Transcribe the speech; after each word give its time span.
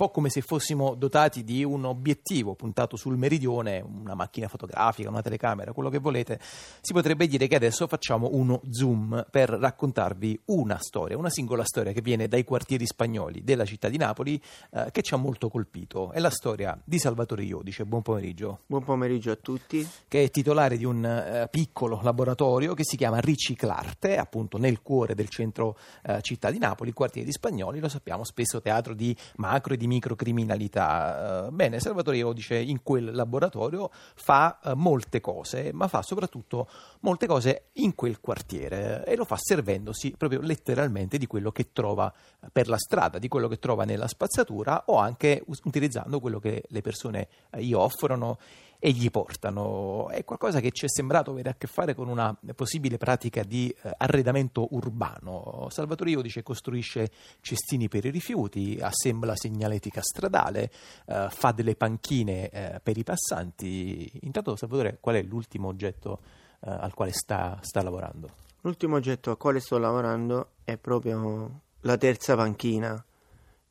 po' 0.00 0.08
come 0.08 0.30
se 0.30 0.40
fossimo 0.40 0.94
dotati 0.94 1.44
di 1.44 1.62
un 1.62 1.84
obiettivo 1.84 2.54
puntato 2.54 2.96
sul 2.96 3.18
meridione, 3.18 3.84
una 3.86 4.14
macchina 4.14 4.48
fotografica, 4.48 5.10
una 5.10 5.20
telecamera, 5.20 5.74
quello 5.74 5.90
che 5.90 5.98
volete, 5.98 6.40
si 6.80 6.94
potrebbe 6.94 7.26
dire 7.26 7.46
che 7.46 7.56
adesso 7.56 7.86
facciamo 7.86 8.30
uno 8.32 8.62
zoom 8.70 9.26
per 9.30 9.50
raccontarvi 9.50 10.40
una 10.46 10.78
storia, 10.80 11.18
una 11.18 11.28
singola 11.28 11.64
storia 11.64 11.92
che 11.92 12.00
viene 12.00 12.28
dai 12.28 12.44
quartieri 12.44 12.86
spagnoli 12.86 13.44
della 13.44 13.66
città 13.66 13.90
di 13.90 13.98
Napoli 13.98 14.40
eh, 14.70 14.88
che 14.90 15.02
ci 15.02 15.12
ha 15.12 15.18
molto 15.18 15.50
colpito. 15.50 16.12
È 16.12 16.18
la 16.18 16.30
storia 16.30 16.80
di 16.82 16.98
Salvatore 16.98 17.42
Iodice. 17.42 17.84
Buon 17.84 18.00
pomeriggio. 18.00 18.60
Buon 18.68 18.84
pomeriggio 18.84 19.32
a 19.32 19.36
tutti. 19.36 19.86
Che 20.08 20.22
è 20.22 20.30
titolare 20.30 20.78
di 20.78 20.86
un 20.86 21.04
eh, 21.04 21.46
piccolo 21.50 22.00
laboratorio 22.02 22.72
che 22.72 22.84
si 22.84 22.96
chiama 22.96 23.18
Riciclarte, 23.18 24.16
appunto 24.16 24.56
nel 24.56 24.80
cuore 24.80 25.14
del 25.14 25.28
centro 25.28 25.76
eh, 26.04 26.22
città 26.22 26.50
di 26.50 26.58
Napoli, 26.58 26.92
quartieri 26.92 27.30
spagnoli, 27.30 27.80
lo 27.80 27.90
sappiamo, 27.90 28.24
spesso 28.24 28.62
teatro 28.62 28.94
di 28.94 29.14
macro 29.36 29.74
e 29.74 29.76
di 29.76 29.88
microcriminalità. 29.90 31.46
Eh, 31.46 31.50
bene, 31.50 31.80
Salvatore 31.80 32.18
Iodice 32.18 32.56
in 32.56 32.82
quel 32.82 33.12
laboratorio 33.12 33.90
fa 33.92 34.60
eh, 34.62 34.74
molte 34.74 35.20
cose, 35.20 35.72
ma 35.72 35.88
fa 35.88 36.02
soprattutto 36.02 36.68
molte 37.00 37.26
cose 37.26 37.70
in 37.74 37.94
quel 37.96 38.20
quartiere 38.20 39.04
e 39.04 39.16
lo 39.16 39.24
fa 39.24 39.36
servendosi 39.36 40.14
proprio 40.16 40.40
letteralmente 40.40 41.18
di 41.18 41.26
quello 41.26 41.50
che 41.50 41.72
trova 41.72 42.12
per 42.52 42.68
la 42.68 42.78
strada, 42.78 43.18
di 43.18 43.28
quello 43.28 43.48
che 43.48 43.58
trova 43.58 43.84
nella 43.84 44.06
spazzatura 44.06 44.84
o 44.86 44.98
anche 44.98 45.42
utilizzando 45.64 46.20
quello 46.20 46.38
che 46.38 46.62
le 46.68 46.80
persone 46.80 47.28
eh, 47.50 47.62
gli 47.62 47.72
offrono 47.72 48.38
e 48.82 48.90
gli 48.90 49.10
portano. 49.10 50.08
È 50.08 50.24
qualcosa 50.24 50.58
che 50.58 50.72
ci 50.72 50.86
è 50.86 50.88
sembrato 50.88 51.30
avere 51.30 51.50
a 51.50 51.54
che 51.54 51.66
fare 51.66 51.94
con 51.94 52.08
una 52.08 52.36
possibile 52.56 52.96
pratica 52.96 53.44
di 53.44 53.68
eh, 53.68 53.94
arredamento 53.98 54.68
urbano. 54.70 55.68
Salvatore 55.70 56.10
Iodice 56.10 56.42
costruisce 56.42 57.10
cestini 57.40 57.88
per 57.88 58.06
i 58.06 58.10
rifiuti, 58.10 58.78
assembla 58.80 59.36
segnaletica 59.36 60.00
stradale, 60.00 60.70
eh, 61.06 61.28
fa 61.30 61.52
delle 61.52 61.76
panchine 61.76 62.48
eh, 62.48 62.80
per 62.82 62.96
i 62.96 63.04
passanti. 63.04 64.10
Intanto, 64.22 64.56
Salvatore, 64.56 64.96
qual 64.98 65.16
è 65.16 65.22
l'ultimo 65.22 65.68
oggetto 65.68 66.20
eh, 66.60 66.70
al 66.70 66.94
quale 66.94 67.12
sta, 67.12 67.58
sta 67.60 67.82
lavorando? 67.82 68.30
L'ultimo 68.62 68.96
oggetto 68.96 69.30
al 69.30 69.36
quale 69.36 69.60
sto 69.60 69.76
lavorando 69.76 70.52
è 70.64 70.78
proprio 70.78 71.60
la 71.80 71.96
terza 71.98 72.34
panchina 72.34 73.04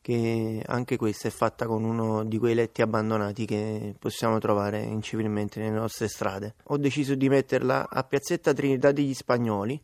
che 0.10 0.64
anche 0.66 0.98
questa 0.98 1.28
è 1.28 1.32
fatta 1.32 1.68
con 1.68 1.84
uno 1.84 2.24
di 2.24 2.40
quei 2.40 2.56
letti 2.56 2.82
abbandonati 2.82 3.46
che 3.46 3.94
possiamo 4.00 4.40
trovare 4.40 4.82
incivilmente 4.82 5.60
nelle 5.60 5.78
nostre 5.78 6.08
strade. 6.08 6.56
Ho 6.64 6.78
deciso 6.78 7.14
di 7.14 7.30
metterla 7.30 7.88
a 7.88 8.04
Piazzetta 8.04 8.52
Trinità 8.52 8.92
degli 8.92 9.14
Spagnoli, 9.14 9.80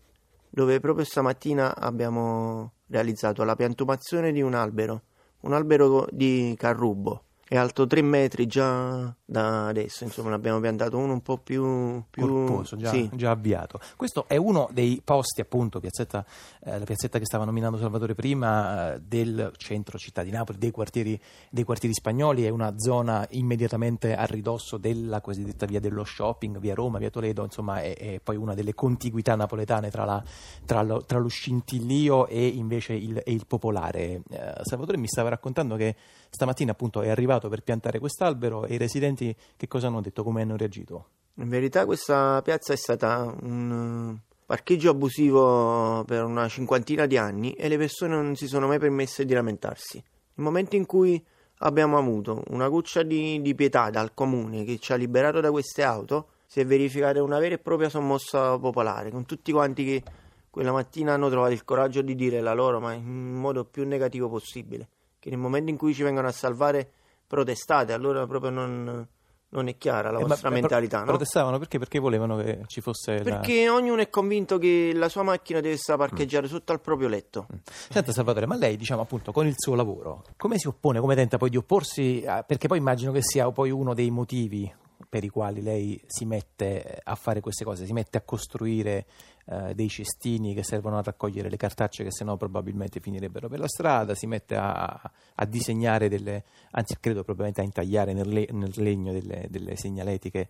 dove 0.49 0.79
proprio 0.79 1.05
stamattina 1.05 1.75
abbiamo 1.75 2.71
realizzato 2.87 3.43
la 3.43 3.55
piantumazione 3.55 4.31
di 4.31 4.41
un 4.41 4.55
albero, 4.55 5.03
un 5.41 5.53
albero 5.53 6.07
di 6.09 6.55
carrubo 6.57 7.24
è 7.47 7.57
alto 7.57 7.85
3 7.85 8.01
metri 8.01 8.47
già 8.47 9.13
da 9.23 9.67
adesso, 9.67 10.03
insomma 10.03 10.31
l'abbiamo 10.31 10.59
piantato 10.59 10.97
uno 10.97 11.13
un 11.13 11.21
po' 11.21 11.37
più, 11.37 12.03
più 12.09 12.27
corposo, 12.27 12.75
già, 12.75 12.89
sì. 12.89 13.07
già, 13.13 13.29
avviato. 13.29 13.79
Questo 13.95 14.25
è 14.27 14.35
uno 14.35 14.67
dei 14.71 14.99
posti, 15.03 15.41
appunto, 15.41 15.79
piazzetta, 15.79 16.25
eh, 16.63 16.79
la 16.79 16.85
piazzetta 16.85 17.19
che 17.19 17.25
stava 17.25 17.45
nominando 17.45 17.77
Salvatore 17.77 18.15
prima, 18.15 18.93
eh, 18.93 19.01
del 19.01 19.51
centro 19.57 19.99
città 19.99 20.23
di 20.23 20.31
Napoli, 20.31 20.57
dei 20.57 20.71
quartieri, 20.71 21.19
dei 21.51 21.63
quartieri, 21.63 21.93
spagnoli, 21.93 22.45
è 22.45 22.49
una 22.49 22.79
zona 22.79 23.27
immediatamente 23.31 24.15
a 24.15 24.25
ridosso 24.25 24.77
della 24.77 25.21
cosiddetta 25.21 25.67
via 25.67 25.79
dello 25.79 26.03
shopping, 26.03 26.57
via 26.57 26.73
Roma, 26.73 26.97
via 26.97 27.11
Toledo, 27.11 27.43
insomma 27.43 27.79
è, 27.79 27.95
è 27.95 28.19
poi 28.23 28.37
una 28.37 28.55
delle 28.55 28.73
contiguità 28.73 29.35
napoletane 29.35 29.91
tra, 29.91 30.03
la, 30.03 30.23
tra, 30.65 30.81
lo, 30.81 31.03
tra 31.05 31.19
lo, 31.19 31.27
scintillio 31.27 32.25
e 32.25 32.47
invece 32.47 32.93
il, 32.93 33.21
e 33.23 33.31
il 33.31 33.45
popolare. 33.45 34.21
Eh, 34.29 34.53
Salvatore 34.63 34.97
mi 34.97 35.07
stava 35.07 35.29
raccontando 35.29 35.75
che 35.75 35.95
stamattina 36.29 36.71
appunto 36.71 37.01
è 37.01 37.09
arrivato 37.09 37.34
per 37.39 37.61
piantare 37.61 37.99
quest'albero 37.99 38.65
e 38.65 38.75
i 38.75 38.77
residenti 38.77 39.35
che 39.55 39.67
cosa 39.67 39.87
hanno 39.87 40.01
detto, 40.01 40.23
come 40.23 40.41
hanno 40.41 40.57
reagito? 40.57 41.09
In 41.35 41.49
verità 41.49 41.85
questa 41.85 42.41
piazza 42.41 42.73
è 42.73 42.77
stata 42.77 43.33
un 43.41 44.17
parcheggio 44.45 44.89
abusivo 44.89 46.03
per 46.05 46.23
una 46.23 46.47
cinquantina 46.47 47.05
di 47.05 47.17
anni 47.17 47.53
e 47.53 47.67
le 47.67 47.77
persone 47.77 48.15
non 48.15 48.35
si 48.35 48.47
sono 48.47 48.67
mai 48.67 48.79
permesse 48.79 49.25
di 49.25 49.33
lamentarsi. 49.33 49.97
Il 49.97 50.43
momento 50.43 50.75
in 50.75 50.85
cui 50.85 51.23
abbiamo 51.59 51.97
avuto 51.97 52.43
una 52.47 52.69
goccia 52.69 53.03
di, 53.03 53.41
di 53.41 53.55
pietà 53.55 53.89
dal 53.89 54.13
comune 54.13 54.63
che 54.63 54.77
ci 54.79 54.93
ha 54.93 54.95
liberato 54.95 55.39
da 55.39 55.51
queste 55.51 55.83
auto, 55.83 56.29
si 56.45 56.59
è 56.59 56.65
verificata 56.65 57.21
una 57.21 57.39
vera 57.39 57.55
e 57.55 57.59
propria 57.59 57.89
sommossa 57.89 58.57
popolare, 58.57 59.11
con 59.11 59.25
tutti 59.25 59.51
quanti 59.51 59.83
che 59.83 60.03
quella 60.49 60.71
mattina 60.71 61.13
hanno 61.13 61.29
trovato 61.29 61.53
il 61.53 61.65
coraggio 61.65 62.01
di 62.01 62.15
dire 62.15 62.39
la 62.39 62.53
loro, 62.53 62.79
ma 62.79 62.93
in 62.93 63.33
modo 63.33 63.65
più 63.65 63.85
negativo 63.85 64.29
possibile 64.29 64.89
che 65.25 65.31
nel 65.31 65.39
momento 65.39 65.71
in 65.71 65.77
cui 65.77 65.95
ci 65.95 66.03
vengono 66.03 66.27
a 66.27 66.31
salvare 66.31 66.91
protestate, 67.27 67.93
allora 67.93 68.25
proprio 68.27 68.51
non, 68.51 69.07
non 69.49 69.67
è 69.67 69.77
chiara 69.77 70.11
la 70.11 70.19
eh, 70.19 70.25
vostra 70.25 70.49
ma, 70.49 70.55
mentalità. 70.55 70.97
Pro- 70.97 71.05
no? 71.05 71.11
Protestavano 71.11 71.57
perché? 71.57 71.79
Perché 71.79 71.99
volevano 71.99 72.37
che 72.37 72.61
ci 72.67 72.81
fosse. 72.81 73.21
Perché 73.21 73.65
la... 73.65 73.73
ognuno 73.73 74.01
è 74.01 74.09
convinto 74.09 74.57
che 74.57 74.91
la 74.93 75.09
sua 75.09 75.23
macchina 75.23 75.59
deve 75.59 75.77
stare 75.77 75.99
parcheggiata 75.99 76.45
mm. 76.45 76.49
sotto 76.49 76.71
al 76.71 76.81
proprio 76.81 77.07
letto. 77.07 77.47
Mm. 77.51 77.57
Senta, 77.89 78.11
Salvatore, 78.11 78.45
ma 78.45 78.55
lei, 78.55 78.77
diciamo 78.77 79.01
appunto, 79.01 79.31
con 79.31 79.47
il 79.47 79.55
suo 79.55 79.75
lavoro, 79.75 80.23
come 80.37 80.57
si 80.57 80.67
oppone, 80.67 80.99
come 80.99 81.15
tenta 81.15 81.37
poi 81.37 81.49
di 81.49 81.57
opporsi? 81.57 82.23
A... 82.25 82.43
Perché 82.43 82.67
poi 82.67 82.77
immagino 82.77 83.11
che 83.11 83.21
sia 83.21 83.49
poi 83.51 83.71
uno 83.71 83.93
dei 83.93 84.11
motivi 84.11 84.71
per 85.15 85.23
i 85.23 85.29
quali 85.29 85.61
lei 85.61 86.03
si 86.07 86.25
mette 86.25 86.99
a 87.01 87.15
fare 87.15 87.39
queste 87.39 87.63
cose, 87.63 87.85
si 87.85 87.93
mette 87.93 88.17
a 88.17 88.21
costruire 88.21 89.05
eh, 89.45 89.73
dei 89.73 89.87
cestini 89.87 90.53
che 90.53 90.61
servono 90.61 90.97
a 90.97 91.01
raccogliere 91.01 91.49
le 91.49 91.55
cartacce 91.55 92.03
che 92.03 92.11
sennò 92.11 92.35
probabilmente 92.35 92.99
finirebbero 92.99 93.47
per 93.47 93.59
la 93.59 93.67
strada, 93.69 94.13
si 94.13 94.27
mette 94.27 94.57
a, 94.57 94.87
a 95.35 95.45
disegnare 95.45 96.09
delle, 96.09 96.43
anzi 96.71 96.97
credo 96.99 97.23
probabilmente 97.23 97.61
a 97.61 97.63
intagliare 97.63 98.11
nel, 98.11 98.27
le, 98.27 98.45
nel 98.51 98.73
legno 98.75 99.13
delle, 99.13 99.47
delle 99.49 99.77
segnaletiche 99.77 100.49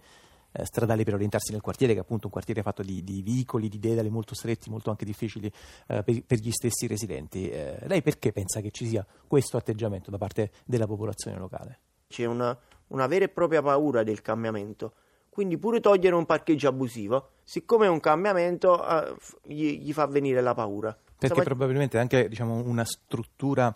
eh, 0.51 0.65
stradali 0.65 1.03
per 1.03 1.13
orientarsi 1.13 1.51
nel 1.51 1.61
quartiere, 1.61 1.93
che 1.93 1.99
è 1.99 2.01
appunto 2.01 2.25
un 2.25 2.31
quartiere 2.31 2.63
fatto 2.63 2.81
di, 2.81 3.03
di 3.03 3.21
vicoli, 3.21 3.69
di 3.69 3.77
dedali 3.77 4.09
molto 4.09 4.33
stretti, 4.33 4.71
molto 4.71 4.89
anche 4.89 5.05
difficili 5.05 5.45
eh, 5.45 6.01
per, 6.01 6.23
per, 6.23 6.39
gli 6.39 6.49
stessi 6.49 6.87
residenti. 6.87 7.47
Eh, 7.51 7.83
lei 7.85 8.01
perché 8.01 8.31
pensa 8.31 8.61
che 8.61 8.71
ci 8.71 8.87
sia 8.87 9.05
questo 9.27 9.57
atteggiamento 9.57 10.09
da 10.09 10.17
parte 10.17 10.49
della 10.65 10.87
popolazione 10.87 11.37
locale? 11.37 11.79
C'è 12.07 12.25
una, 12.25 12.57
una 12.87 13.07
vera 13.07 13.25
e 13.25 13.29
propria 13.29 13.61
paura 13.61 14.03
del 14.03 14.21
cambiamento. 14.21 14.93
Quindi 15.29 15.57
pure 15.57 15.81
togliere 15.81 16.15
un 16.15 16.25
parcheggio 16.25 16.69
abusivo, 16.69 17.31
siccome 17.43 17.87
è 17.87 17.89
un 17.89 17.99
cambiamento, 17.99 18.87
eh, 18.87 19.15
gli, 19.43 19.79
gli, 19.81 19.91
fa 19.91 20.05
venire 20.05 20.39
la 20.41 20.53
paura. 20.53 20.93
Perché 20.93 21.27
Stava... 21.27 21.43
probabilmente 21.43 21.97
anche 21.97 22.29
diciamo, 22.29 22.55
una 22.55 22.85
struttura 22.85 23.75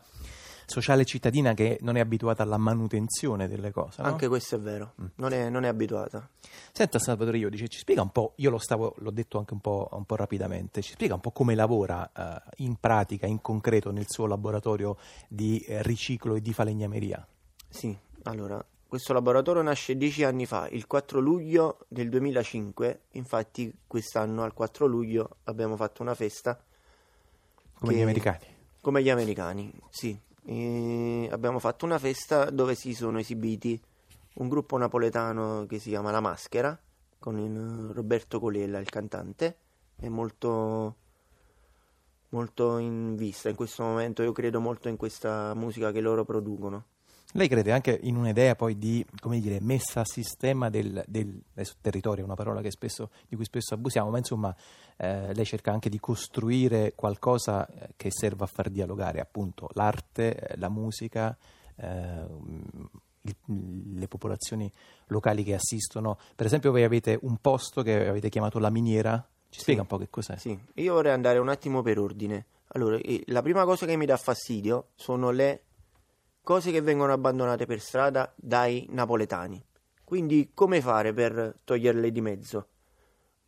sociale 0.70 1.03
cittadina 1.03 1.53
che 1.53 1.80
non 1.81 1.97
è 1.97 2.00
abituata 2.00 2.44
alla 2.44 2.58
manutenzione 2.58 3.47
delle 3.47 3.72
cose. 3.72 4.02
No? 4.02 4.08
Anche 4.08 4.28
questo 4.28 4.56
è 4.56 4.59
vero, 4.59 4.94
mm. 5.02 5.06
non, 5.16 5.34
è, 5.34 5.50
non, 5.50 5.66
è, 5.66 5.68
abituata. 5.68 6.30
Senta 6.72 7.00
Salvatore 7.00 7.38
io 7.38 7.50
dice, 7.50 7.68
ci 7.68 7.80
spiega 7.80 8.02
un 8.02 8.12
po', 8.12 8.34
io 8.38 8.50
lo 8.50 8.59
stavo, 8.59 8.94
l'ho 9.00 9.12
detto 9.12 9.38
anche 9.38 9.53
un 9.53 9.59
po', 9.59 9.90
un 9.91 10.06
po 10.06 10.16
rapidamente, 10.16 10.81
ci 10.81 10.94
spiega 10.94 11.16
un 11.16 11.20
po' 11.20 11.31
come 11.31 11.56
lavora 11.56 12.09
uh, 12.16 12.50
in 12.58 12.76
pratica, 12.80 13.26
in 13.26 13.41
concreto, 13.41 13.91
nel 13.91 14.06
suo 14.08 14.28
laboratorio 14.28 14.97
di 15.28 15.59
eh, 15.59 15.81
riciclo 15.84 16.36
e 16.36 16.41
di 16.41 16.53
falegnameria? 16.53 17.26
Sì, 17.68 17.97
allora, 18.24 18.64
questo 18.90 19.14
laboratorio 19.14 19.62
nasce 19.62 19.96
dieci 19.96 20.24
anni 20.24 20.48
fa, 20.48 20.68
il 20.68 20.88
4 20.88 21.20
luglio 21.20 21.86
del 21.88 22.10
2005, 22.10 23.02
infatti 23.12 23.72
quest'anno 23.86 24.42
al 24.42 24.54
4 24.54 24.88
luglio 24.88 25.38
abbiamo 25.44 25.76
fatto 25.76 26.02
una 26.02 26.16
festa. 26.16 26.60
Come 27.76 27.94
gli 27.94 28.02
americani? 28.02 28.46
Come 28.82 29.04
gli 29.04 29.12
americani, 29.12 29.72
sì. 29.92 30.20
E 30.44 31.30
abbiamo 31.32 31.60
fatto 31.60 31.86
una 31.86 32.00
festa 32.00 32.50
dove 32.50 32.74
si 32.74 32.96
sono 32.96 33.20
esibiti 33.20 33.80
un 34.34 34.50
gruppo 34.50 34.76
napoletano 34.78 35.68
che 35.68 35.78
si 35.78 35.90
chiama 35.90 36.10
La 36.10 36.20
Maschera, 36.20 36.76
con 37.20 37.92
Roberto 37.94 38.40
Colella, 38.40 38.80
il 38.80 38.90
cantante, 38.90 39.58
è 39.98 40.08
molto, 40.08 40.96
molto 42.30 42.80
in 42.80 43.16
vista 43.16 43.50
in 43.50 43.56
questo 43.56 43.84
momento, 43.84 44.24
io 44.24 44.32
credo 44.32 44.60
molto 44.60 44.90
in 44.90 44.98
questa 44.98 45.54
musica 45.54 45.92
che 45.92 46.02
loro 46.02 46.26
producono. 46.26 46.86
Lei 47.34 47.47
crede 47.47 47.72
anche 47.72 47.97
in 48.01 48.16
un'idea 48.16 48.55
poi 48.55 48.76
di 48.76 49.05
dire, 49.40 49.59
messa 49.61 49.99
a 49.99 50.05
sistema 50.05 50.70
del, 50.70 51.03
del 51.08 51.43
territorio, 51.79 52.26
una 52.26 52.34
parola 52.34 52.67
spesso, 52.72 53.11
di 53.28 53.35
cui 53.35 53.46
spesso 53.46 53.76
abusiamo, 53.76 54.09
ma 54.09 54.17
insomma 54.17 54.55
eh, 54.97 55.31
lei 55.34 55.46
cerca 55.46 55.72
anche 55.72 55.90
di 55.90 55.99
costruire 55.99 56.93
qualcosa 56.96 57.67
eh, 57.67 57.90
che 57.96 58.09
serva 58.11 58.46
a 58.46 58.47
far 58.47 58.70
dialogare 58.70 59.20
appunto 59.20 59.70
l'arte, 59.73 60.35
eh, 60.35 60.58
la 60.58 60.70
musica, 60.70 61.37
eh, 61.76 62.26
il, 63.22 63.35
le 63.93 64.08
popolazioni 64.08 64.72
locali 65.08 65.43
che 65.43 65.53
assistono. 65.53 66.17
Per 66.35 66.47
esempio 66.47 66.72
voi 66.72 66.84
avete 66.84 67.20
un 67.22 67.37
posto 67.37 67.84
che 67.84 68.08
avete 68.08 68.29
chiamato 68.29 68.58
La 68.58 68.72
Miniera, 68.72 69.23
ci 69.49 69.59
spiega 69.59 69.82
sì, 69.82 69.87
un 69.87 69.97
po' 69.97 70.03
che 70.03 70.09
cos'è? 70.09 70.35
Sì, 70.37 70.58
io 70.75 70.93
vorrei 70.96 71.14
andare 71.14 71.37
un 71.37 71.49
attimo 71.49 71.84
per 71.84 71.99
ordine. 71.99 72.46
Allora, 72.70 72.99
la 73.25 73.41
prima 73.43 73.66
cosa 73.66 73.85
che 73.85 73.96
mi 73.97 74.05
dà 74.05 74.17
fastidio 74.17 74.90
sono 74.96 75.29
le 75.29 75.64
cose 76.49 76.72
che 76.72 76.81
vengono 76.81 77.13
abbandonate 77.13 77.67
per 77.67 77.79
strada 77.79 78.34
dai 78.35 78.87
napoletani. 78.90 79.63
Quindi 80.03 80.49
come 80.55 80.81
fare 80.81 81.13
per 81.13 81.59
toglierle 81.63 82.11
di 82.11 82.22
mezzo? 82.22 82.69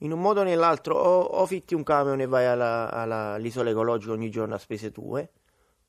In 0.02 0.12
un 0.12 0.22
modo 0.22 0.42
o 0.42 0.44
nell'altro 0.44 1.00
o, 1.00 1.22
o 1.22 1.48
fitti 1.48 1.74
un 1.74 1.82
camion 1.82 2.22
e 2.22 2.28
vai 2.28 2.46
alla, 2.46 2.92
alla, 2.92 3.34
all'isola 3.34 3.72
ecologica 3.72 4.12
ogni 4.12 4.30
giorno 4.30 4.54
a 4.54 4.60
spese 4.60 4.92
tue, 4.92 5.32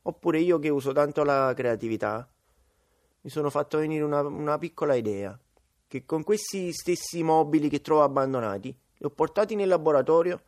oppure 0.00 0.38
io 0.38 0.58
che 0.58 0.70
uso 0.70 0.92
tanto 0.92 1.22
la 1.22 1.52
creatività 1.54 2.26
mi 3.20 3.28
sono 3.28 3.50
fatto 3.50 3.76
venire 3.76 4.04
una, 4.04 4.22
una 4.22 4.56
piccola 4.56 4.94
idea, 4.94 5.38
che 5.86 6.06
con 6.06 6.24
questi 6.24 6.72
stessi 6.72 7.22
mobili 7.22 7.68
che 7.68 7.82
trovo 7.82 8.04
abbandonati, 8.04 8.68
li 8.68 9.04
ho 9.04 9.10
portati 9.10 9.54
nel 9.54 9.68
laboratorio 9.68 10.40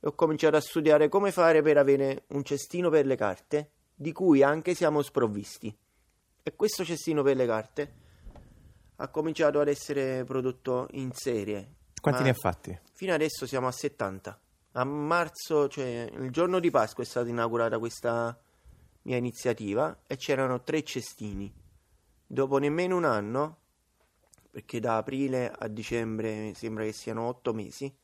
e 0.00 0.06
ho 0.06 0.14
cominciato 0.14 0.56
a 0.56 0.60
studiare 0.62 1.10
come 1.10 1.32
fare 1.32 1.60
per 1.60 1.76
avere 1.76 2.22
un 2.28 2.42
cestino 2.44 2.88
per 2.88 3.04
le 3.04 3.16
carte, 3.16 3.70
di 3.94 4.12
cui 4.12 4.42
anche 4.42 4.72
siamo 4.72 5.02
sprovvisti. 5.02 5.76
E 6.44 6.56
questo 6.56 6.84
cestino 6.84 7.22
per 7.22 7.36
le 7.36 7.46
carte 7.46 7.94
ha 8.96 9.08
cominciato 9.08 9.60
ad 9.60 9.68
essere 9.68 10.24
prodotto 10.24 10.88
in 10.92 11.12
serie. 11.12 11.74
Quanti 12.00 12.24
ne 12.24 12.30
ha 12.30 12.34
fatti? 12.34 12.76
Fino 12.94 13.14
adesso 13.14 13.46
siamo 13.46 13.68
a 13.68 13.72
70. 13.72 14.40
A 14.72 14.84
marzo, 14.84 15.68
cioè 15.68 16.10
il 16.12 16.30
giorno 16.30 16.58
di 16.58 16.70
Pasqua, 16.70 17.04
è 17.04 17.06
stata 17.06 17.28
inaugurata 17.28 17.78
questa 17.78 18.36
mia 19.02 19.16
iniziativa 19.16 20.02
e 20.06 20.16
c'erano 20.16 20.62
tre 20.62 20.82
cestini. 20.82 21.52
Dopo 22.26 22.58
nemmeno 22.58 22.96
un 22.96 23.04
anno, 23.04 23.58
perché 24.50 24.80
da 24.80 24.96
aprile 24.96 25.48
a 25.48 25.68
dicembre 25.68 26.54
sembra 26.54 26.82
che 26.82 26.92
siano 26.92 27.28
otto 27.28 27.52
mesi, 27.52 27.94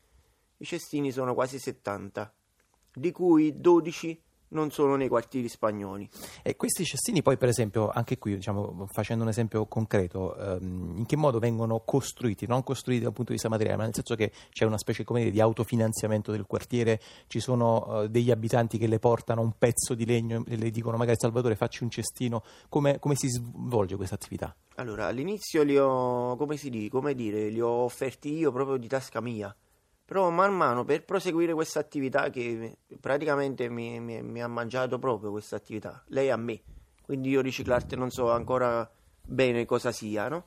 i 0.58 0.64
cestini 0.64 1.11
sono 1.11 1.35
quasi 1.35 1.58
70, 1.58 2.32
di 2.93 3.11
cui 3.11 3.61
12 3.61 4.23
non 4.50 4.71
sono 4.71 4.97
nei 4.97 5.09
quartieri 5.09 5.49
spagnoli. 5.49 6.09
E 6.43 6.56
questi 6.56 6.85
cestini 6.85 7.23
poi, 7.23 7.37
per 7.37 7.49
esempio, 7.49 7.89
anche 7.89 8.19
qui, 8.19 8.37
diciamo, 8.37 8.87
facendo 8.91 9.25
un 9.25 9.31
esempio 9.31 9.67
concreto, 9.67 10.37
ehm, 10.37 10.95
in 10.99 11.06
che 11.06 11.17
modo 11.17 11.39
vengono 11.39 11.83
costruiti? 11.85 12.47
Non 12.47 12.62
costruiti 12.62 13.03
dal 13.03 13.12
punto 13.12 13.31
di 13.31 13.35
vista 13.35 13.49
materiale, 13.49 13.77
ma 13.79 13.85
nel 13.85 13.95
senso 13.95 14.15
che 14.15 14.33
c'è 14.50 14.65
una 14.65 14.79
specie 14.79 15.05
come 15.05 15.21
dire, 15.21 15.31
di 15.31 15.41
autofinanziamento 15.41 16.33
del 16.33 16.47
quartiere, 16.47 17.00
ci 17.27 17.41
sono 17.41 18.03
eh, 18.03 18.09
degli 18.09 18.31
abitanti 18.31 18.79
che 18.79 18.87
le 18.87 18.99
portano 18.99 19.43
un 19.43 19.53
pezzo 19.59 19.95
di 19.95 20.06
legno 20.06 20.45
e 20.47 20.56
le 20.56 20.71
dicono 20.71 20.97
magari 20.97 21.17
Salvatore 21.19 21.56
facci 21.56 21.83
un 21.83 21.91
cestino, 21.91 22.43
come, 22.69 22.99
come 22.99 23.15
si 23.17 23.29
svolge 23.29 23.97
questa 23.97 24.15
attività? 24.15 24.55
Allora, 24.77 25.06
all'inizio 25.06 25.62
li 25.62 25.77
ho, 25.77 26.37
come 26.37 26.56
si 26.56 26.89
come 26.89 27.15
dire, 27.15 27.49
li 27.49 27.61
ho 27.61 27.69
offerti 27.69 28.33
io 28.33 28.53
proprio 28.53 28.77
di 28.77 28.87
tasca 28.87 29.21
mia. 29.21 29.55
Però 30.09 30.31
man 30.31 30.57
mano 30.57 30.87
per 30.87 31.05
proseguire 31.05 31.53
questa 31.53 31.81
attività 31.81 32.31
che 32.31 32.79
praticamente 32.99 33.69
mi, 33.69 34.01
mi, 34.01 34.23
mi 34.23 34.43
ha 34.43 34.49
mangiato 34.49 34.99
proprio 34.99 35.31
questa 35.31 35.57
attività, 35.57 36.03
lei 36.07 36.31
a 36.31 36.37
me, 36.37 36.63
quindi 37.05 37.29
io 37.29 37.43
riciclarte 37.43 37.95
non 37.95 38.09
so 38.11 38.31
ancora 38.31 38.91
bene 39.21 39.67
cosa 39.67 39.93
sia, 39.93 40.29
no? 40.29 40.47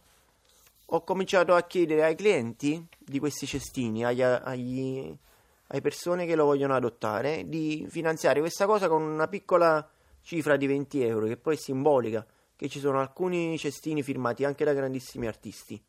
Ho 0.87 1.03
cominciato 1.03 1.53
a 1.53 1.61
chiedere 1.61 2.03
ai 2.03 2.15
clienti 2.15 2.83
di 2.97 3.19
questi 3.19 3.45
cestini, 3.45 4.03
agli, 4.03 4.23
agli, 4.23 5.15
alle 5.67 5.81
persone 5.81 6.25
che 6.25 6.33
lo 6.33 6.45
vogliono 6.45 6.73
adottare, 6.73 7.47
di 7.47 7.85
finanziare 7.87 8.39
questa 8.39 8.65
cosa 8.65 8.87
con 8.87 9.03
una 9.03 9.27
piccola 9.27 9.87
cifra 10.21 10.57
di 10.57 10.65
20 10.65 11.03
euro, 11.03 11.27
che 11.27 11.37
poi 11.37 11.53
è 11.53 11.57
simbolica, 11.57 12.25
che 12.55 12.67
ci 12.67 12.79
sono 12.79 12.99
alcuni 12.99 13.59
cestini 13.59 14.01
firmati 14.01 14.43
anche 14.43 14.65
da 14.65 14.73
grandissimi 14.73 15.27
artisti. 15.27 15.79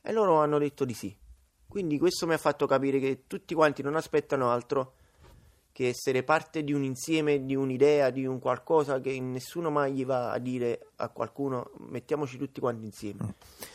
E 0.00 0.12
loro 0.12 0.40
hanno 0.40 0.56
detto 0.56 0.86
di 0.86 0.94
sì. 0.94 1.14
Quindi 1.72 1.98
questo 1.98 2.26
mi 2.26 2.34
ha 2.34 2.38
fatto 2.38 2.66
capire 2.66 2.98
che 2.98 3.22
tutti 3.26 3.54
quanti 3.54 3.80
non 3.80 3.96
aspettano 3.96 4.50
altro 4.50 4.92
che 5.72 5.88
essere 5.88 6.22
parte 6.22 6.64
di 6.64 6.74
un 6.74 6.84
insieme, 6.84 7.46
di 7.46 7.54
un'idea, 7.54 8.10
di 8.10 8.26
un 8.26 8.38
qualcosa 8.40 9.00
che 9.00 9.18
nessuno 9.20 9.70
mai 9.70 9.94
gli 9.94 10.04
va 10.04 10.32
a 10.32 10.38
dire 10.38 10.88
a 10.96 11.08
qualcuno 11.08 11.70
mettiamoci 11.88 12.36
tutti 12.36 12.60
quanti 12.60 12.84
insieme. 12.84 13.24
Mm. 13.24 13.28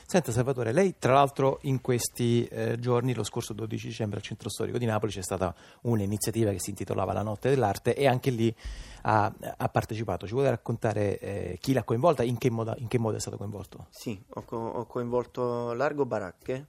Senta 0.06 0.32
Salvatore, 0.32 0.74
lei 0.74 0.98
tra 1.00 1.14
l'altro 1.14 1.58
in 1.64 1.82
questi 1.82 2.46
eh, 2.46 2.78
giorni, 2.78 3.16
lo 3.16 3.24
scorso 3.24 3.54
12 3.54 3.88
dicembre 3.88 4.18
al 4.18 4.24
Centro 4.24 4.50
Storico 4.50 4.78
di 4.78 4.86
Napoli 4.86 5.12
c'è 5.12 5.24
stata 5.24 5.56
un'iniziativa 5.82 6.52
che 6.52 6.60
si 6.60 6.70
intitolava 6.70 7.14
La 7.14 7.24
Notte 7.24 7.50
dell'Arte 7.50 7.96
e 7.96 8.06
anche 8.06 8.30
lì 8.30 8.56
ha, 9.02 9.34
ha 9.58 9.70
partecipato. 9.70 10.28
Ci 10.28 10.34
vuole 10.34 10.52
raccontare 10.52 11.18
eh, 11.18 11.58
chi 11.60 11.74
l'ha 11.74 11.84
coinvolta, 11.84 12.22
in 12.22 12.38
che, 12.38 12.52
modo, 12.52 12.76
in 12.78 12.88
che 12.88 13.00
modo 13.00 13.18
è 13.18 13.20
stato 13.20 13.38
coinvolto? 13.38 13.88
Sì, 13.90 14.24
ho, 14.36 14.44
co- 14.44 14.56
ho 14.56 14.86
coinvolto 14.86 15.74
Largo 15.74 16.06
Baracche, 16.06 16.68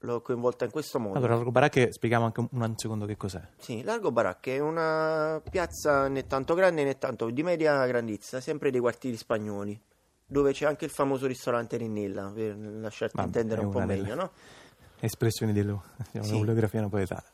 l'ho 0.00 0.20
coinvolta 0.20 0.64
in 0.64 0.70
questo 0.70 0.98
modo. 0.98 1.16
Allora, 1.16 1.34
Largo 1.34 1.50
Baracche, 1.50 1.92
spieghiamo 1.92 2.24
anche 2.24 2.40
un, 2.40 2.48
un 2.50 2.76
secondo 2.76 3.06
che 3.06 3.16
cos'è. 3.16 3.40
Sì, 3.58 3.82
Largo 3.82 4.12
Baracche 4.12 4.56
è 4.56 4.58
una 4.60 5.40
piazza 5.48 6.08
né 6.08 6.26
tanto 6.26 6.54
grande 6.54 6.84
né 6.84 6.98
tanto 6.98 7.30
di 7.30 7.42
media 7.42 7.84
grandezza, 7.86 8.40
sempre 8.40 8.70
dei 8.70 8.80
quartieri 8.80 9.16
spagnoli, 9.16 9.78
dove 10.26 10.52
c'è 10.52 10.66
anche 10.66 10.84
il 10.84 10.90
famoso 10.90 11.26
ristorante 11.26 11.76
Rinnella, 11.76 12.30
per 12.34 12.56
lasciarti 12.56 13.16
Vabbè, 13.16 13.26
intendere 13.28 13.60
un 13.62 13.70
po' 13.70 13.78
una 13.78 13.86
meglio, 13.86 14.14
no? 14.14 14.30
Espressioni 15.00 15.52
di 15.52 15.62
diciamo, 15.62 15.82
Sì. 16.22 16.32
bibliografia 16.32 16.80
napoletana. 16.80 17.24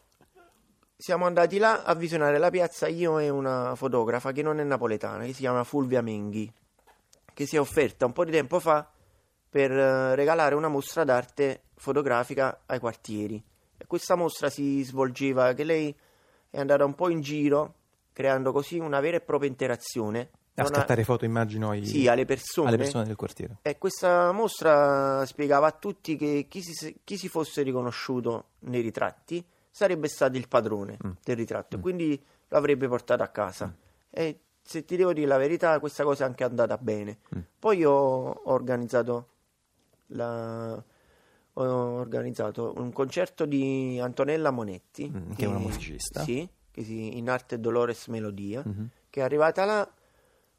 Siamo 0.97 1.27
andati 1.27 1.59
là 1.59 1.83
a 1.83 1.95
visionare 1.95 2.39
la 2.39 2.51
piazza 2.51 2.87
io 2.87 3.19
e 3.19 3.29
una 3.29 3.75
fotografa 3.75 4.33
che 4.33 4.43
non 4.43 4.61
è 4.61 4.63
napoletana, 4.65 5.25
che 5.25 5.33
si 5.33 5.41
chiama 5.41 5.65
Fulvia 5.65 6.01
Menghi, 6.01 6.51
che 7.35 7.47
si 7.47 7.57
è 7.57 7.61
offerta 7.61 8.07
un 8.07 8.13
po' 8.13 8.25
di 8.25 8.31
tempo 8.31 8.61
fa 8.61 8.89
per 9.55 9.71
eh, 9.71 10.17
regalare 10.17 10.57
una 10.57 10.67
mostra 10.67 11.05
d'arte 11.05 11.63
fotografica 11.77 12.63
ai 12.67 12.81
quartieri. 12.81 13.41
E 13.77 13.87
questa 13.87 14.17
mostra 14.17 14.51
si 14.51 14.83
svolgeva 14.83 15.53
che 15.53 15.63
lei 15.63 15.95
è 16.51 16.59
andata 16.59 16.85
un 16.85 16.97
po' 16.97 17.09
in 17.09 17.21
giro, 17.21 17.75
creando 18.13 18.51
così 18.51 18.81
una 18.81 18.99
vera 18.99 19.19
e 19.19 19.21
propria 19.21 19.49
interazione 19.49 20.29
A 20.57 20.65
scattare 20.65 21.05
foto, 21.05 21.25
immagino, 21.25 21.71
ai- 21.71 21.87
sì, 21.87 22.09
alle 22.09 22.25
persone. 22.25 22.67
alle 22.67 22.79
persone 22.79 23.05
del 23.05 23.15
quartiere. 23.15 23.59
E 23.63 23.79
questa 23.79 24.33
mostra 24.33 25.25
spiegava 25.25 25.69
a 25.69 25.73
tutti 25.73 26.17
che 26.17 26.47
chi 26.49 26.61
si, 26.61 26.97
chi 27.05 27.17
si 27.17 27.29
fosse 27.29 27.63
riconosciuto 27.63 28.47
nei 28.61 28.81
ritratti 28.81 29.45
sarebbe 29.71 30.09
stato 30.09 30.37
il 30.37 30.49
padrone 30.49 30.97
Mm. 31.07 31.11
del 31.23 31.37
ritratto, 31.37 31.77
e 31.77 31.79
quindi 31.79 32.21
lo 32.49 32.57
avrebbe 32.57 32.89
portato 32.89 33.23
a 33.23 33.29
casa. 33.29 33.73
E 34.11 34.39
se 34.63 34.85
ti 34.85 34.97
devo 34.97 35.13
dire 35.13 35.29
la 35.29 35.39
verità, 35.39 35.79
questa 35.79 36.03
cosa 36.03 36.25
è 36.25 36.27
anche 36.27 36.43
andata 36.43 36.77
bene. 36.77 37.19
Mm. 37.37 37.41
Poi 37.57 37.85
ho, 37.85 37.93
ho 38.31 38.53
organizzato 38.53 39.29
la- 40.09 40.83
ho 41.57 41.63
organizzato 41.63 42.73
un 42.77 42.93
concerto 42.93 43.47
di 43.47 43.99
Antonella 44.01 44.51
Monetti, 44.51 45.09
Mm, 45.09 45.33
che 45.33 45.45
è 45.45 45.49
una 45.49 45.59
musicista. 45.59 46.23
Sì, 46.23 46.49
che 46.71 46.83
si, 46.83 47.17
in 47.17 47.29
arte 47.31 47.61
Dolores 47.61 48.09
Melodia 48.09 48.63
Mhm. 48.65 48.89
che 49.11 49.21
è 49.21 49.23
arrivata 49.23 49.65
là 49.65 49.89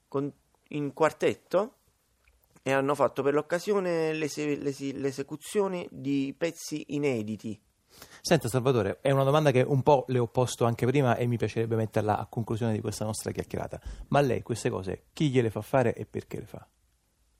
con- 0.08 0.32
in 0.70 0.94
quartetto 0.94 1.74
e 2.64 2.72
hanno 2.72 2.96
fatto 2.96 3.22
per 3.22 3.34
l'occasione 3.34 4.14
l'ese- 4.14 4.56
l'ese- 4.56 4.94
l'esecuzione 4.94 5.88
di 5.92 6.34
pezzi 6.38 6.86
inediti. 6.96 7.60
Senta 8.22 8.48
Salvatore, 8.48 9.00
è 9.02 9.12
una 9.12 9.24
domanda 9.26 9.52
che 9.52 9.62
un 9.62 9.84
po' 9.84 10.06
le 10.08 10.20
ho 10.20 10.28
posto 10.28 10.64
anche 10.66 10.86
prima 10.86 11.16
e 11.18 11.28
mi 11.28 11.38
piacerebbe 11.38 11.76
metterla 11.76 12.18
a 12.18 12.26
conclusione 12.26 12.72
di 12.74 12.80
questa 12.82 13.04
nostra 13.06 13.32
chiacchierata. 13.32 13.80
Ma 14.08 14.22
lei 14.22 14.42
queste 14.42 14.70
cose 14.70 15.08
chi 15.14 15.30
gliele 15.30 15.50
fa 15.50 15.62
fare 15.62 15.94
e 15.94 16.06
perché 16.06 16.40
le 16.40 16.46
fa? 16.46 16.66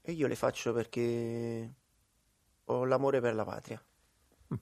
E 0.02 0.12
io 0.12 0.28
le 0.28 0.36
faccio 0.36 0.74
perché 0.74 1.74
ho 2.66 2.86
l'amore 2.86 3.22
per 3.22 3.36
la 3.36 3.44
patria. 3.44 3.84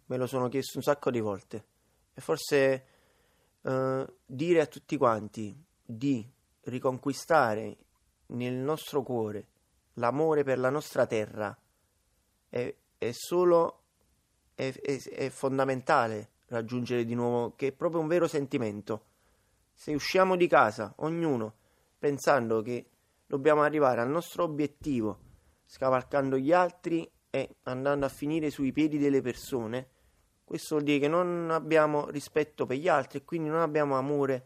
Me 0.05 0.17
lo 0.17 0.27
sono 0.27 0.49
chiesto 0.49 0.77
un 0.77 0.83
sacco 0.83 1.11
di 1.11 1.19
volte. 1.19 1.65
E 2.13 2.21
forse 2.21 2.85
eh, 3.61 4.13
dire 4.25 4.61
a 4.61 4.65
tutti 4.65 4.97
quanti 4.97 5.55
di 5.83 6.29
riconquistare 6.61 7.77
nel 8.27 8.53
nostro 8.53 9.03
cuore 9.03 9.47
l'amore 9.93 10.43
per 10.43 10.59
la 10.59 10.69
nostra 10.69 11.05
terra 11.05 11.55
è, 12.49 12.75
è 12.97 13.11
solo 13.11 13.81
è, 14.55 14.71
è- 14.71 15.09
è 15.09 15.29
fondamentale 15.29 16.29
raggiungere 16.47 17.05
di 17.05 17.15
nuovo 17.15 17.55
che 17.55 17.67
è 17.67 17.71
proprio 17.71 18.01
un 18.01 18.07
vero 18.07 18.27
sentimento. 18.27 19.05
Se 19.73 19.93
usciamo 19.93 20.35
di 20.35 20.47
casa, 20.47 20.93
ognuno 20.97 21.55
pensando 21.97 22.61
che 22.61 22.89
dobbiamo 23.25 23.63
arrivare 23.63 24.01
al 24.01 24.09
nostro 24.09 24.43
obiettivo, 24.43 25.19
scavalcando 25.65 26.37
gli 26.37 26.51
altri 26.51 27.09
e 27.35 27.55
andando 27.63 28.05
a 28.05 28.09
finire 28.09 28.51
sui 28.51 28.71
piedi 28.71 28.99
delle 28.99 29.19
persone, 29.23 29.89
questo 30.43 30.75
vuol 30.75 30.83
dire 30.83 30.99
che 30.99 31.07
non 31.07 31.49
abbiamo 31.49 32.07
rispetto 32.11 32.67
per 32.67 32.77
gli 32.77 32.87
altri 32.87 33.17
e 33.17 33.23
quindi 33.23 33.49
non 33.49 33.61
abbiamo 33.61 33.97
amore 33.97 34.45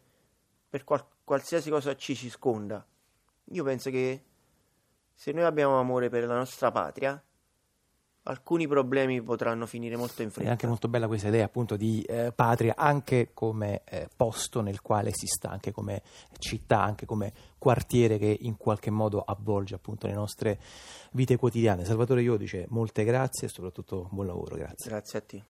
per 0.70 0.86
qual- 0.86 1.06
qualsiasi 1.26 1.70
cosa 1.70 1.98
ci 1.98 2.16
circonda. 2.16 2.88
Io 3.52 3.64
penso 3.66 3.90
che 3.90 4.24
se 5.14 5.34
noi 5.34 5.44
abbiamo 5.44 5.78
amore 5.78 6.08
per 6.08 6.28
la 6.28 6.38
nostra 6.38 6.72
patria, 6.72 7.22
alcuni 8.28 8.68
problemi 8.68 9.22
potranno 9.22 9.66
finire 9.66 9.96
molto 9.96 10.22
in 10.22 10.28
È 10.30 10.32
fretta. 10.32 10.52
anche 10.52 10.68
molto 10.68 10.88
bella 10.88 11.08
questa 11.08 11.30
idea 11.30 11.46
appunto 11.46 11.76
di 11.76 12.02
eh, 12.02 12.32
patria 12.36 12.76
anche 12.76 13.30
come 13.34 13.82
eh, 13.86 14.08
posto 14.16 14.62
nel 14.62 14.82
quale 14.82 15.12
si 15.14 15.26
sta, 15.28 15.50
anche 15.50 15.72
come 15.72 16.02
città, 16.38 16.82
anche 16.82 17.06
come 17.06 17.34
quartiere 17.58 18.18
che 18.18 18.38
in 18.42 18.58
qualche 18.58 18.92
modo 18.92 19.22
avvolge 19.22 19.76
appunto 19.76 20.08
le 20.08 20.14
nostre 20.14 20.60
vite 21.12 21.38
quotidiane. 21.38 21.86
Salvatore 21.86 22.22
Iodice, 22.22 22.66
molte 22.70 23.04
grazie 23.04 23.48
e 23.48 23.50
soprattutto 23.50 24.08
buon 24.12 24.28
lavoro, 24.28 24.56
grazie. 24.56 24.90
Grazie 24.90 25.20
a 25.20 25.22
te. 25.22 25.44